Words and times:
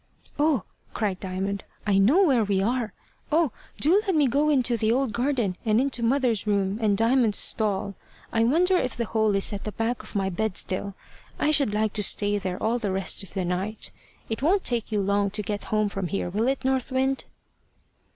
"Oh!" 0.39 0.63
cried 0.95 1.19
Diamond, 1.19 1.63
"I 1.85 1.99
know 1.99 2.21
now 2.21 2.27
where 2.27 2.43
we 2.43 2.59
are. 2.59 2.91
Oh! 3.31 3.51
do 3.79 4.01
let 4.07 4.15
me 4.15 4.25
go 4.27 4.49
into 4.49 4.75
the 4.75 4.91
old 4.91 5.13
garden, 5.13 5.57
and 5.63 5.79
into 5.79 6.01
mother's 6.01 6.47
room, 6.47 6.79
and 6.81 6.97
Diamond's 6.97 7.37
stall. 7.37 7.93
I 8.33 8.43
wonder 8.43 8.75
if 8.77 8.95
the 8.97 9.05
hole 9.05 9.35
is 9.35 9.53
at 9.53 9.63
the 9.63 9.71
back 9.71 10.01
of 10.01 10.15
my 10.15 10.31
bed 10.31 10.57
still. 10.57 10.95
I 11.37 11.51
should 11.51 11.71
like 11.71 11.93
to 11.93 12.03
stay 12.03 12.39
there 12.39 12.57
all 12.57 12.79
the 12.79 12.91
rest 12.91 13.21
of 13.21 13.35
the 13.35 13.45
night. 13.45 13.91
It 14.27 14.41
won't 14.41 14.63
take 14.63 14.91
you 14.91 15.01
long 15.01 15.29
to 15.29 15.43
get 15.43 15.65
home 15.65 15.87
from 15.87 16.07
here, 16.07 16.31
will 16.31 16.47
it, 16.47 16.65
North 16.65 16.91
Wind?" 16.91 17.25